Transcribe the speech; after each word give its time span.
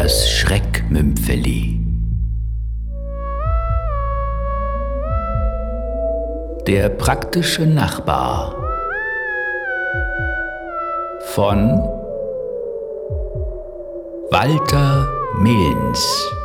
Das 0.00 0.30
Schreckmümpfeli. 0.30 1.80
Der 6.68 6.88
praktische 6.88 7.66
Nachbar 7.66 8.54
von 11.34 11.80
Walter 14.30 15.08
Milns. 15.40 16.37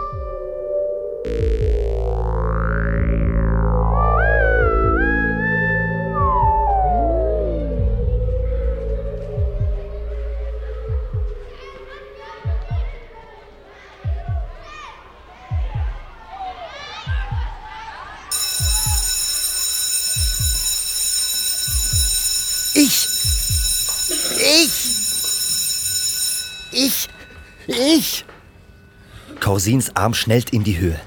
Ich. 24.63 24.95
Ich. 26.71 27.09
Ich. 27.67 28.26
Corsins 29.41 29.94
Arm 29.95 30.13
schnellt 30.13 30.52
in 30.52 30.63
die 30.63 30.77
Höhe. 30.77 30.99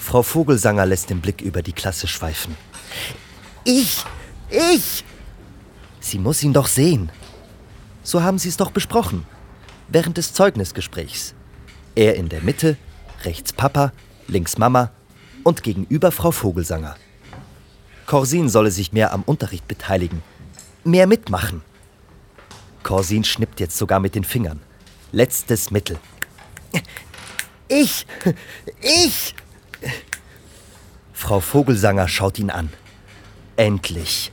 Frau 0.00 0.22
Vogelsanger 0.22 0.86
lässt 0.86 1.10
den 1.10 1.20
Blick 1.20 1.42
über 1.42 1.62
die 1.62 1.72
Klasse 1.72 2.08
schweifen. 2.08 2.56
Ich. 3.64 4.04
Ich. 4.50 5.04
Sie 6.00 6.18
muss 6.18 6.42
ihn 6.42 6.52
doch 6.52 6.66
sehen. 6.66 7.10
So 8.02 8.22
haben 8.22 8.38
sie 8.38 8.48
es 8.48 8.56
doch 8.56 8.72
besprochen. 8.72 9.24
Während 9.88 10.16
des 10.16 10.32
Zeugnisgesprächs. 10.32 11.34
Er 11.94 12.16
in 12.16 12.28
der 12.28 12.42
Mitte, 12.42 12.76
rechts 13.22 13.52
Papa, 13.52 13.92
links 14.26 14.58
Mama 14.58 14.90
und 15.44 15.62
gegenüber 15.62 16.10
Frau 16.10 16.32
Vogelsanger. 16.32 16.96
Corsin 18.06 18.48
solle 18.48 18.72
sich 18.72 18.92
mehr 18.92 19.12
am 19.12 19.22
Unterricht 19.22 19.68
beteiligen, 19.68 20.22
mehr 20.84 21.06
mitmachen. 21.06 21.62
Corsin 22.86 23.24
schnippt 23.24 23.58
jetzt 23.58 23.76
sogar 23.76 23.98
mit 23.98 24.14
den 24.14 24.22
Fingern. 24.22 24.60
Letztes 25.10 25.72
Mittel. 25.72 25.98
Ich. 27.66 28.06
Ich. 28.80 29.34
Frau 31.12 31.40
Vogelsanger 31.40 32.06
schaut 32.06 32.38
ihn 32.38 32.48
an. 32.48 32.72
Endlich. 33.56 34.30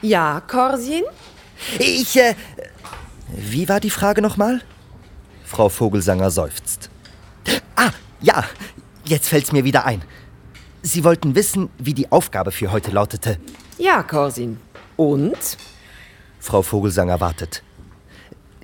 Ja, 0.00 0.40
Corsin? 0.46 1.02
Ich. 1.80 2.16
Äh, 2.16 2.36
Wie 3.34 3.68
war 3.68 3.80
die 3.80 3.90
Frage 3.90 4.22
nochmal? 4.22 4.62
Frau 5.44 5.68
Vogelsanger 5.68 6.30
seufzt. 6.30 6.88
ah, 7.74 7.90
ja. 8.20 8.44
Jetzt 9.04 9.28
fällt's 9.28 9.50
mir 9.50 9.64
wieder 9.64 9.86
ein. 9.86 10.02
Sie 10.82 11.02
wollten 11.02 11.34
wissen, 11.34 11.68
wie 11.78 11.94
die 11.94 12.12
Aufgabe 12.12 12.52
für 12.52 12.70
heute 12.70 12.92
lautete. 12.92 13.40
Ja, 13.76 14.04
Corsin. 14.04 14.60
Und? 14.96 15.56
Frau 16.40 16.62
Vogelsanger 16.62 17.20
wartet. 17.20 17.62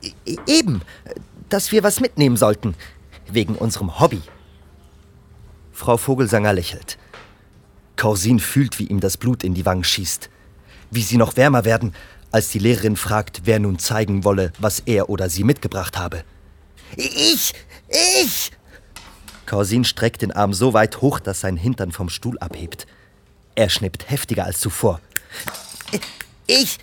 E- 0.03 0.37
Eben, 0.47 0.83
dass 1.49 1.71
wir 1.73 1.83
was 1.83 2.01
mitnehmen 2.01 2.37
sollten. 2.37 2.75
Wegen 3.31 3.55
unserem 3.55 4.01
Hobby. 4.01 4.23
Frau 5.73 5.97
Vogelsanger 5.97 6.53
lächelt. 6.53 6.99
Corsin 7.97 8.39
fühlt, 8.41 8.79
wie 8.79 8.87
ihm 8.87 9.01
das 9.01 9.17
Blut 9.17 9.43
in 9.45 9.55
die 9.55 9.67
Wangen 9.67 9.85
schießt. 9.85 10.31
Wie 10.91 11.03
sie 11.03 11.17
noch 11.17 11.37
wärmer 11.37 11.65
werden, 11.65 11.95
als 12.31 12.51
die 12.51 12.59
Lehrerin 12.59 12.97
fragt, 12.97 13.43
wer 13.45 13.59
nun 13.59 13.79
zeigen 13.79 14.25
wolle, 14.25 14.53
was 14.59 14.81
er 14.81 15.09
oder 15.11 15.29
sie 15.29 15.45
mitgebracht 15.45 15.99
habe. 15.99 16.25
Ich. 16.97 17.53
Ich. 17.89 18.53
Corsin 19.47 19.85
streckt 19.85 20.23
den 20.23 20.33
Arm 20.33 20.53
so 20.53 20.73
weit 20.73 21.01
hoch, 21.01 21.21
dass 21.21 21.41
sein 21.41 21.57
Hintern 21.57 21.93
vom 21.93 22.09
Stuhl 22.09 22.39
abhebt. 22.39 22.87
Er 23.55 23.69
schnippt 23.71 24.11
heftiger 24.11 24.45
als 24.45 24.61
zuvor. 24.61 25.01
Ich. 26.47 26.79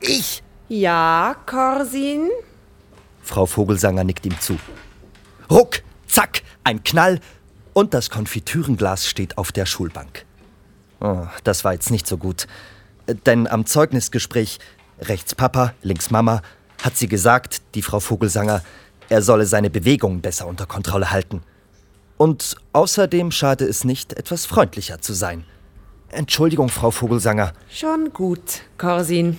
Ich. 0.00 0.42
Ja, 0.68 1.36
Corsin? 1.46 2.28
Frau 3.22 3.46
Vogelsanger 3.46 4.04
nickt 4.04 4.24
ihm 4.24 4.38
zu. 4.40 4.58
Ruck, 5.50 5.82
zack, 6.06 6.42
ein 6.64 6.82
Knall 6.82 7.20
und 7.72 7.94
das 7.94 8.10
Konfitürenglas 8.10 9.06
steht 9.06 9.36
auf 9.38 9.52
der 9.52 9.66
Schulbank. 9.66 10.24
Oh, 11.00 11.26
das 11.44 11.64
war 11.64 11.72
jetzt 11.72 11.90
nicht 11.90 12.06
so 12.06 12.16
gut. 12.16 12.46
Denn 13.26 13.46
am 13.46 13.66
Zeugnisgespräch, 13.66 14.58
rechts 15.00 15.34
Papa, 15.34 15.74
links 15.82 16.10
Mama, 16.10 16.42
hat 16.82 16.96
sie 16.96 17.08
gesagt, 17.08 17.62
die 17.74 17.82
Frau 17.82 18.00
Vogelsanger, 18.00 18.62
er 19.08 19.22
solle 19.22 19.46
seine 19.46 19.70
Bewegungen 19.70 20.20
besser 20.20 20.46
unter 20.46 20.66
Kontrolle 20.66 21.10
halten. 21.10 21.42
Und 22.16 22.56
außerdem 22.72 23.32
schade 23.32 23.64
es 23.64 23.84
nicht, 23.84 24.12
etwas 24.12 24.46
freundlicher 24.46 25.00
zu 25.00 25.14
sein. 25.14 25.44
Entschuldigung, 26.10 26.68
Frau 26.68 26.90
Vogelsanger. 26.90 27.52
Schon 27.70 28.12
gut, 28.12 28.62
Corsin. 28.78 29.38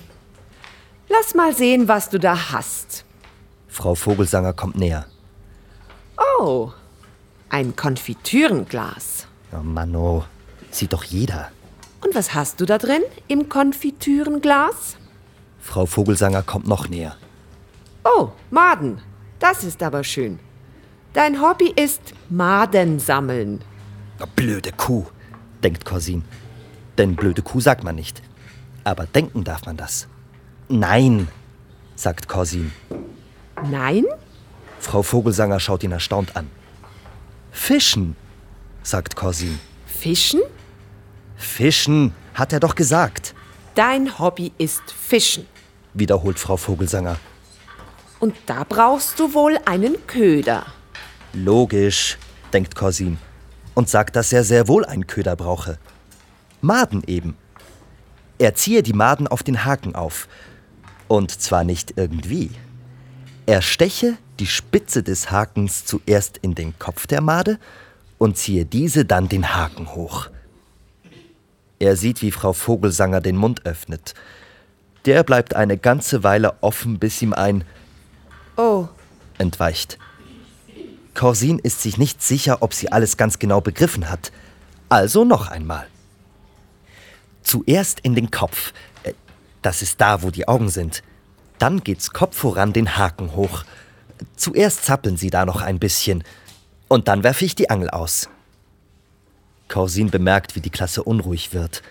Lass 1.12 1.36
mal 1.36 1.54
sehen, 1.54 1.88
was 1.88 2.10
du 2.10 2.20
da 2.20 2.52
hast. 2.52 3.04
Frau 3.68 3.96
Vogelsanger 3.96 4.54
kommt 4.54 4.78
näher. 4.78 5.06
Oh, 6.40 6.72
ein 7.50 7.76
Konfitürenglas. 7.76 9.28
Oh 9.52 9.64
Mann, 9.64 9.96
oh, 9.96 10.24
sieht 10.70 10.94
doch 10.94 11.04
jeder. 11.04 11.52
Und 12.02 12.16
was 12.16 12.34
hast 12.34 12.62
du 12.62 12.66
da 12.66 12.78
drin 12.78 13.02
im 13.28 13.50
Konfitürenglas? 13.50 14.98
Frau 15.60 15.86
Vogelsanger 15.86 16.44
kommt 16.44 16.68
noch 16.68 16.88
näher. 16.88 17.16
Oh, 18.04 18.30
Maden. 18.50 19.02
Das 19.40 19.64
ist 19.64 19.84
aber 19.84 20.04
schön. 20.04 20.40
Dein 21.14 21.42
Hobby 21.42 21.74
ist 21.76 22.02
Maden 22.30 23.00
sammeln. 23.00 23.62
Blöde 24.36 24.72
Kuh, 24.72 25.08
denkt 25.64 25.84
Corsin. 25.84 26.24
Denn 26.98 27.16
blöde 27.16 27.42
Kuh 27.42 27.60
sagt 27.60 27.84
man 27.84 27.96
nicht. 27.96 28.22
Aber 28.84 29.06
denken 29.06 29.44
darf 29.44 29.66
man 29.66 29.78
das. 29.78 30.08
Nein, 30.72 31.28
sagt 31.96 32.30
Corsin. 32.30 32.72
Nein? 33.70 34.06
Frau 34.80 35.04
Vogelsanger 35.04 35.59
schaut 35.59 35.84
ihn 35.84 35.92
erstaunt 35.92 36.36
an. 36.38 36.50
Fischen, 37.52 38.16
sagt 38.82 39.18
Corsin. 39.18 39.59
Fischen? 39.86 40.40
Fischen, 41.36 42.14
hat 42.34 42.54
er 42.54 42.62
doch 42.62 42.76
gesagt, 42.76 43.36
Dein 43.76 44.18
Hobby 44.18 44.54
ist 44.58 44.82
Fischen. 44.92 45.46
wiederholt 45.94 46.40
Frau 46.40 46.56
Vogelsanger. 46.56 47.18
Und 48.22 48.36
da 48.46 48.64
brauchst 48.68 49.20
du 49.20 49.34
wohl 49.34 49.58
einen 49.66 50.08
Köder. 50.08 50.66
Logisch, 51.34 52.18
denkt 52.53 52.76
Corsin 52.76 53.18
und 53.76 53.90
sagt, 53.90 54.16
dass 54.16 54.32
er 54.32 54.46
sehr 54.46 54.70
wohl 54.70 54.86
einen 54.86 55.06
Köder 55.08 55.36
brauche. 55.36 55.80
Maden 56.62 57.03
eben. 57.08 57.36
Er 58.38 58.56
ziehe 58.56 58.84
die 58.84 58.94
Maden 58.94 59.28
auf 59.28 59.44
den 59.44 59.66
Haken 59.66 59.96
auf. 59.96 60.28
Und 61.12 61.42
zwar 61.42 61.66
nicht 61.66 61.96
irgendwie. 61.98 62.52
Er 63.46 63.62
steche 63.62 64.18
die 64.40 64.48
Spitze 64.48 65.04
des 65.04 65.30
Hakens 65.30 65.84
zuerst 65.84 66.38
in 66.38 66.56
den 66.56 66.80
Kopf 66.80 67.06
der 67.06 67.20
Made 67.20 67.60
und 68.18 68.38
ziehe 68.38 68.64
diese 68.64 69.04
dann 69.04 69.28
den 69.28 69.54
Haken 69.54 69.94
hoch. 69.94 70.30
Er 71.80 71.98
sieht, 71.98 72.22
wie 72.22 72.32
Frau 72.32 72.54
Vogelsanger 72.54 73.20
den 73.20 73.36
Mund 73.36 73.66
öffnet. 73.66 74.14
Der 75.04 75.24
bleibt 75.24 75.54
eine 75.54 75.78
ganze 75.78 76.24
Weile 76.24 76.54
offen, 76.62 76.98
bis 76.98 77.22
ihm 77.22 77.34
ein 77.34 77.66
Oh, 78.56 78.88
entweicht. 79.38 79.98
Corsin 81.14 81.60
ist 81.60 81.82
sich 81.82 81.98
nicht 81.98 82.24
sicher, 82.24 82.62
ob 82.62 82.74
sie 82.74 82.90
alles 82.90 83.18
ganz 83.18 83.38
genau 83.38 83.60
begriffen 83.60 84.10
hat. 84.10 84.32
Also 84.88 85.26
noch 85.26 85.50
einmal. 85.50 85.88
Zuerst 87.44 88.00
in 88.00 88.16
den 88.16 88.32
Kopf. 88.32 88.72
Das 89.62 89.82
ist 89.82 90.02
da, 90.02 90.24
wo 90.24 90.32
die 90.32 90.48
Augen 90.48 90.70
sind. 90.70 91.04
Dann 91.60 91.84
geht's 91.84 92.12
Kopf 92.12 92.38
voran 92.38 92.74
den 92.74 92.97
Haken 92.97 93.35
hoch. 93.35 93.64
Zuerst 94.35 94.85
zappeln 94.85 95.18
sie 95.18 95.30
da 95.30 95.46
noch 95.46 95.62
ein 95.62 95.80
bisschen. 95.80 96.24
Und 96.88 97.08
dann 97.08 97.24
werfe 97.24 97.46
ich 97.46 97.56
die 97.56 97.70
Angel 97.70 97.90
aus. 97.90 98.30
Corsin 99.68 100.09
bemerkt, 100.09 100.56
wie 100.56 100.62
die 100.62 100.70
Klasse 100.70 101.03
unruhig 101.03 101.53
wird. 101.53 101.82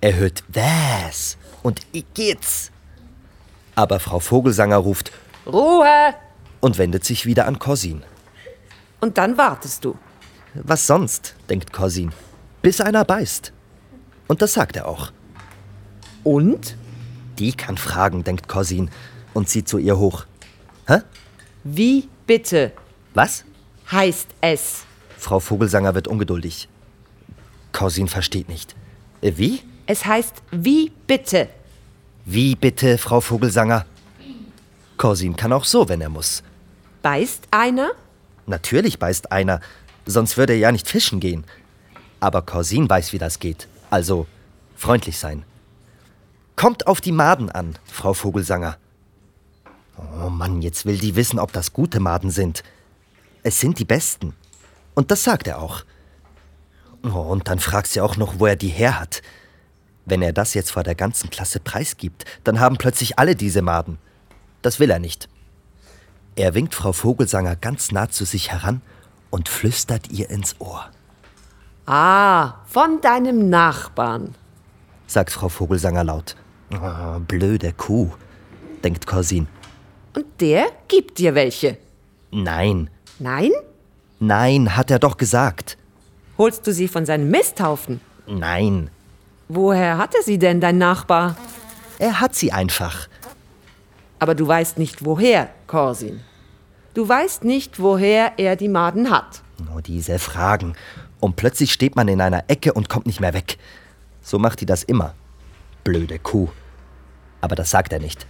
Er 0.00 0.16
hört 0.16 0.42
Was 0.48 1.36
und 1.62 1.80
ich 1.92 2.04
geht's. 2.14 2.72
Aber 3.74 4.00
Frau 4.00 4.18
Vogelsanger 4.18 4.78
ruft 4.78 5.12
Ruhe! 5.46 6.14
und 6.60 6.78
wendet 6.78 7.04
sich 7.04 7.26
wieder 7.26 7.46
an 7.46 7.58
Corsin. 7.58 8.02
Und 9.00 9.18
dann 9.18 9.36
wartest 9.36 9.84
du. 9.84 9.96
Was 10.54 10.86
sonst, 10.86 11.34
denkt 11.48 11.72
Corsin, 11.72 12.12
bis 12.62 12.80
einer 12.80 13.04
beißt. 13.04 13.52
Und 14.28 14.42
das 14.42 14.54
sagt 14.54 14.76
er 14.76 14.86
auch. 14.86 15.12
Und? 16.24 16.76
Die 17.38 17.52
kann 17.52 17.76
fragen, 17.78 18.24
denkt 18.24 18.48
Corsin 18.48 18.90
und 19.34 19.48
zieht 19.48 19.68
zu 19.68 19.78
ihr 19.78 19.98
hoch. 19.98 20.26
Hä? 20.86 20.98
Wie 21.64 22.08
bitte 22.26 22.72
Was? 23.14 23.44
heißt 23.90 24.28
es? 24.40 24.84
Frau 25.18 25.38
Vogelsanger 25.40 25.94
wird 25.94 26.08
ungeduldig. 26.08 26.68
Corsin 27.72 28.08
versteht 28.08 28.48
nicht. 28.48 28.74
Äh, 29.20 29.32
Wie? 29.36 29.60
Es 29.86 30.04
heißt 30.04 30.42
wie 30.52 30.92
bitte. 31.06 31.48
Wie 32.24 32.54
bitte, 32.54 32.98
Frau 32.98 33.20
Vogelsanger? 33.20 33.84
Corsin 34.96 35.34
kann 35.34 35.52
auch 35.52 35.64
so, 35.64 35.88
wenn 35.88 36.00
er 36.00 36.08
muss. 36.08 36.42
Beißt 37.02 37.48
einer? 37.50 37.90
Natürlich 38.46 38.98
beißt 39.00 39.32
einer, 39.32 39.60
sonst 40.06 40.36
würde 40.36 40.52
er 40.52 40.58
ja 40.60 40.72
nicht 40.72 40.88
fischen 40.88 41.18
gehen. 41.18 41.44
Aber 42.20 42.42
Corsin 42.42 42.88
weiß, 42.88 43.12
wie 43.12 43.18
das 43.18 43.40
geht. 43.40 43.66
Also 43.90 44.26
freundlich 44.76 45.18
sein. 45.18 45.44
Kommt 46.62 46.86
auf 46.86 47.00
die 47.00 47.10
Maden 47.10 47.50
an, 47.50 47.74
Frau 47.86 48.14
Vogelsanger. 48.14 48.76
Oh 49.98 50.28
Mann, 50.28 50.62
jetzt 50.62 50.86
will 50.86 50.96
die 50.96 51.16
wissen, 51.16 51.40
ob 51.40 51.52
das 51.52 51.72
gute 51.72 51.98
Maden 51.98 52.30
sind. 52.30 52.62
Es 53.42 53.58
sind 53.58 53.80
die 53.80 53.84
besten. 53.84 54.36
Und 54.94 55.10
das 55.10 55.24
sagt 55.24 55.48
er 55.48 55.60
auch. 55.60 55.82
Oh, 57.02 57.18
und 57.18 57.48
dann 57.48 57.58
fragt 57.58 57.88
sie 57.88 58.00
auch 58.00 58.16
noch, 58.16 58.38
wo 58.38 58.46
er 58.46 58.54
die 58.54 58.68
her 58.68 59.00
hat. 59.00 59.22
Wenn 60.04 60.22
er 60.22 60.32
das 60.32 60.54
jetzt 60.54 60.70
vor 60.70 60.84
der 60.84 60.94
ganzen 60.94 61.30
Klasse 61.30 61.58
preisgibt, 61.58 62.26
dann 62.44 62.60
haben 62.60 62.76
plötzlich 62.76 63.18
alle 63.18 63.34
diese 63.34 63.60
Maden. 63.60 63.98
Das 64.62 64.78
will 64.78 64.90
er 64.92 65.00
nicht. 65.00 65.28
Er 66.36 66.54
winkt 66.54 66.76
Frau 66.76 66.92
Vogelsanger 66.92 67.56
ganz 67.56 67.90
nah 67.90 68.08
zu 68.08 68.24
sich 68.24 68.52
heran 68.52 68.82
und 69.30 69.48
flüstert 69.48 70.12
ihr 70.12 70.30
ins 70.30 70.54
Ohr. 70.60 70.88
Ah, 71.86 72.60
von 72.66 73.00
deinem 73.00 73.50
Nachbarn. 73.50 74.36
sagt 75.08 75.32
Frau 75.32 75.48
Vogelsanger 75.48 76.04
laut. 76.04 76.36
Oh, 76.74 77.18
blöde 77.20 77.72
Kuh, 77.72 78.10
denkt 78.82 79.06
Corsin. 79.06 79.46
Und 80.14 80.26
der 80.40 80.66
gibt 80.88 81.18
dir 81.18 81.34
welche. 81.34 81.76
Nein, 82.30 82.88
Nein? 83.18 83.50
nein, 84.20 84.74
hat 84.76 84.90
er 84.90 84.98
doch 84.98 85.16
gesagt. 85.16 85.76
Holst 86.38 86.66
du 86.66 86.72
sie 86.72 86.88
von 86.88 87.04
seinem 87.06 87.30
Misthaufen? 87.30 88.00
Nein, 88.26 88.90
Woher 89.48 89.98
hat 89.98 90.14
er 90.14 90.22
sie 90.22 90.38
denn, 90.38 90.60
dein 90.60 90.78
Nachbar? 90.78 91.36
er 91.98 92.20
hat 92.20 92.34
sie 92.34 92.52
einfach. 92.52 93.06
Aber 94.18 94.34
du 94.34 94.46
weißt 94.48 94.78
nicht 94.78 95.04
woher, 95.04 95.50
Corsin. 95.66 96.20
Du 96.94 97.06
weißt 97.08 97.44
nicht, 97.44 97.78
woher 97.80 98.32
er 98.38 98.56
die 98.56 98.68
Maden 98.68 99.10
hat. 99.10 99.42
Nur 99.70 99.82
diese 99.82 100.18
Fragen. 100.18 100.74
Und 101.20 101.36
plötzlich 101.36 101.72
steht 101.72 101.96
man 101.96 102.08
in 102.08 102.20
einer 102.20 102.44
Ecke 102.48 102.72
und 102.72 102.88
kommt 102.88 103.06
nicht 103.06 103.20
mehr 103.20 103.34
weg. 103.34 103.58
So 104.22 104.38
macht 104.38 104.60
die 104.60 104.66
das 104.66 104.82
immer. 104.84 105.14
Blöde 105.84 106.18
Kuh. 106.18 106.48
Aber 107.42 107.54
das 107.54 107.70
sagt 107.70 107.92
er 107.92 108.00
nicht. 108.00 108.26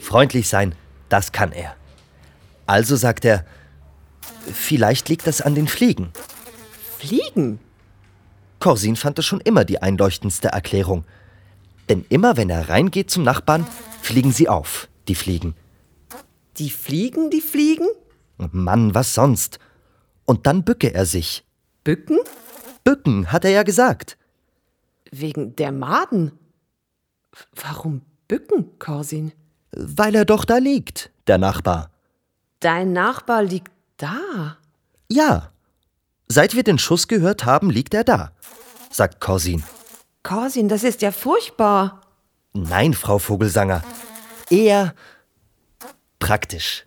Freundlich 0.00 0.48
sein, 0.48 0.74
das 1.08 1.30
kann 1.30 1.52
er. 1.52 1.76
Also 2.66 2.96
sagt 2.96 3.24
er, 3.24 3.44
vielleicht 4.52 5.08
liegt 5.08 5.28
das 5.28 5.40
an 5.40 5.54
den 5.54 5.68
Fliegen. 5.68 6.10
Fliegen? 6.98 7.60
Corsin 8.58 8.96
fand 8.96 9.18
das 9.18 9.26
schon 9.26 9.40
immer 9.40 9.64
die 9.64 9.80
einleuchtendste 9.82 10.48
Erklärung. 10.48 11.04
Denn 11.88 12.06
immer 12.08 12.36
wenn 12.36 12.48
er 12.48 12.70
reingeht 12.70 13.10
zum 13.10 13.22
Nachbarn, 13.22 13.66
fliegen 14.00 14.32
sie 14.32 14.48
auf, 14.48 14.88
die 15.06 15.14
Fliegen. 15.14 15.54
Die 16.56 16.70
fliegen, 16.70 17.30
die 17.30 17.42
fliegen? 17.42 17.86
Mann, 18.38 18.94
was 18.94 19.14
sonst? 19.14 19.58
Und 20.24 20.46
dann 20.46 20.64
bücke 20.64 20.94
er 20.94 21.04
sich. 21.04 21.44
Bücken? 21.82 22.18
Bücken, 22.84 23.30
hat 23.30 23.44
er 23.44 23.50
ja 23.50 23.62
gesagt. 23.64 24.16
Wegen 25.10 25.54
der 25.56 25.72
Maden. 25.72 26.32
Warum 27.54 28.02
bücken, 28.28 28.78
Corsin? 28.78 29.32
Weil 29.72 30.14
er 30.14 30.24
doch 30.24 30.44
da 30.44 30.58
liegt, 30.58 31.10
der 31.26 31.38
Nachbar. 31.38 31.90
Dein 32.60 32.92
Nachbar 32.92 33.42
liegt 33.42 33.72
da. 33.96 34.56
Ja. 35.10 35.50
Seit 36.28 36.54
wir 36.54 36.62
den 36.62 36.78
Schuss 36.78 37.08
gehört 37.08 37.44
haben, 37.44 37.70
liegt 37.70 37.94
er 37.94 38.04
da, 38.04 38.32
sagt 38.90 39.20
Corsin. 39.20 39.62
Corsin, 40.22 40.68
das 40.68 40.84
ist 40.84 41.02
ja 41.02 41.12
furchtbar. 41.12 42.00
Nein, 42.54 42.94
Frau 42.94 43.18
Vogelsanger. 43.18 43.82
Eher 44.48 44.94
praktisch. 46.18 46.86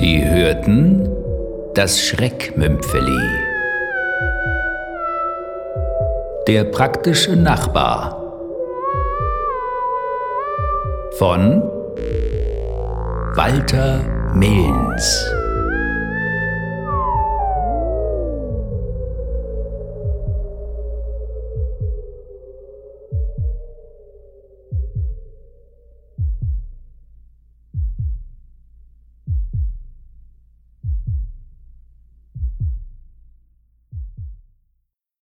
Sie 0.00 0.24
hörten 0.24 1.10
das 1.74 2.00
Schreckmümpfeli. 2.00 3.18
Der 6.46 6.62
praktische 6.62 7.34
Nachbar. 7.34 8.32
Von 11.18 11.64
Walter 13.34 13.98
Milns. 14.34 15.32